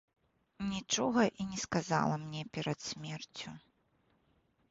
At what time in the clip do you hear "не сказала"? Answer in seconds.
1.49-2.15